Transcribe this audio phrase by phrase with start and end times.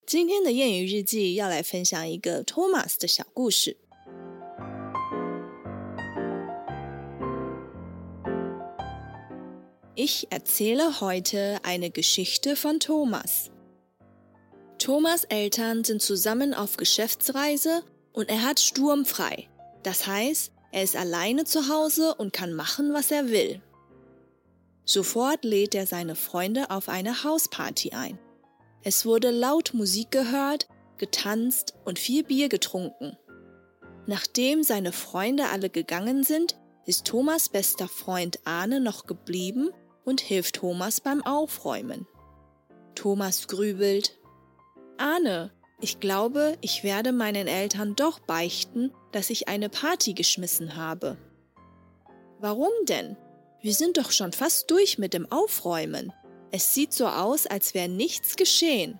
[0.06, 3.78] 今天的谚语日记要来分享一个 Thomas 的小故事。
[9.99, 13.51] Ich erzähle heute eine Geschichte von Thomas.
[14.77, 17.83] Thomas Eltern sind zusammen auf Geschäftsreise
[18.13, 19.49] und er hat sturmfrei.
[19.83, 23.63] Das heißt, er ist alleine zu Hause und kann machen, was er will.
[24.85, 28.19] Sofort lädt er seine Freunde auf eine Hausparty ein.
[28.83, 33.17] Es wurde laut Musik gehört, getanzt und viel Bier getrunken.
[34.07, 39.71] Nachdem seine Freunde alle gegangen sind, ist Thomas bester Freund Arne noch geblieben
[40.07, 42.07] und hilft Thomas beim Aufräumen.
[42.95, 44.19] Thomas grübelt.
[44.97, 51.19] Arne, ich glaube, ich werde meinen Eltern doch beichten, dass ich eine Party geschmissen habe.
[52.39, 53.17] Warum denn?
[53.61, 56.13] Wir sind doch schon fast durch mit dem Aufräumen.
[56.51, 58.99] Es sieht so aus, als wäre nichts geschehen.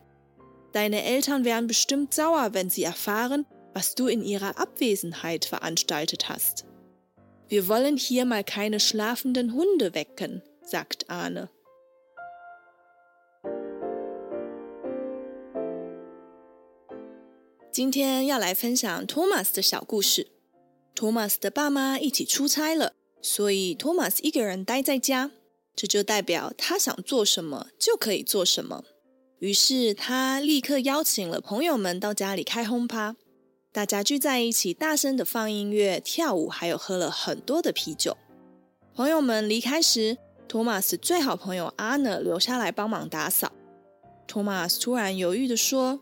[0.73, 6.67] Deine Eltern wären bestimmt sauer, wenn sie erfahren, was du in ihrer Abwesenheit veranstaltet hast.
[7.49, 11.49] Wir wollen hier mal keine schlafenden Hunde wecken, sagt Arne.
[17.71, 20.29] 今天要来分享托马斯的小故事。
[20.95, 25.31] 托马斯的爸妈一起出差了，所以托马斯一个人待在家。
[25.77, 28.83] 这就代表他想做什么就可以做什么。
[29.41, 33.15] 于是他立刻邀请了朋友们到家里开轰趴，
[33.71, 38.17] 大家聚在一起，大声的放音乐、跳舞，还有喝了很多的啤酒。
[38.95, 40.17] 朋友们离开时，
[40.49, 43.51] 托马斯最好朋友阿诺留下来帮忙打扫。
[44.27, 46.01] 托马斯突然犹豫地说：“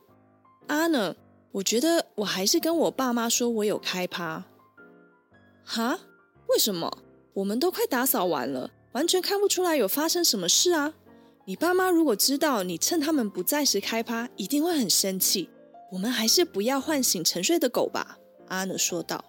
[0.68, 1.16] 阿诺，
[1.52, 4.44] 我觉得我还是跟我爸妈说我有开趴。
[5.64, 5.98] ”“哈？
[6.48, 6.98] 为什么？
[7.32, 10.92] 我们都快打扫完了，完全看不出来有发生什么事啊！
[11.46, 15.48] 你爸妈如果知道你趁他们不在时开趴，一定会很生气。
[15.90, 18.18] 我们还是不要唤醒沉睡的狗吧。”
[18.48, 19.24] 阿诺说道。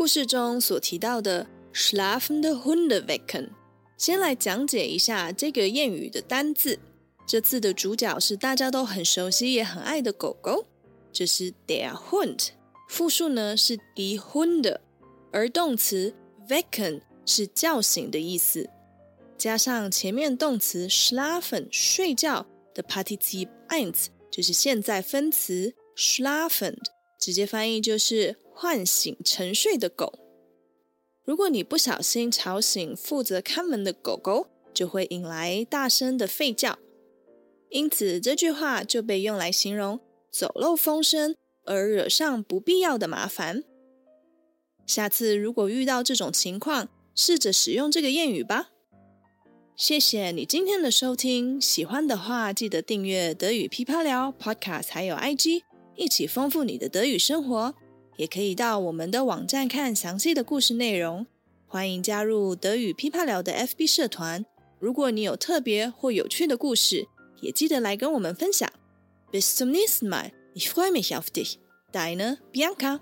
[0.00, 3.50] 故事中所提到的 schlafende Hunde wecken，
[3.98, 6.78] 先来讲解一下这个谚语的单字。
[7.26, 10.64] 这次的主角是大家都很熟悉也很爱的狗狗，
[11.12, 12.48] 这是 der Hund，
[12.88, 14.78] 复数呢是 die Hunde，
[15.30, 16.14] 而动词
[16.48, 18.70] wecken 是叫醒的意思，
[19.36, 26.78] 加上前面动词 schlafen 睡觉的 Partizip Eins，就是现在分词 schlafend，
[27.18, 28.38] 直接翻译就是。
[28.60, 30.18] 唤醒沉睡的狗。
[31.24, 36.78] 如果你不小心吵醒负责看门的狗狗，就会引来大声的吠叫。
[37.70, 39.98] 因此，这句话就被用来形容
[40.30, 43.64] 走漏风声而惹上不必要的麻烦。
[44.86, 48.68] 下次如果遇到这种情况，试着使用这个谚语吧。
[49.74, 55.62] 谢谢你今天的收听，喜欢的话记得订阅德语噼啪聊 Podcast，还有 IG，
[55.96, 57.74] 一起丰富你的德语生活。
[58.20, 61.26] 也可以到我们的网站看详细的故事内容。
[61.66, 64.44] 欢迎加入德语噼啪聊的 FB 社团。
[64.78, 67.08] 如果你有特别或有趣的故事，
[67.40, 68.70] 也记得来跟我们分享。
[69.32, 70.32] Bis zum nächsten Mal.
[70.54, 71.54] Ich freue mich auf dich.
[71.94, 73.00] Deine Bianca.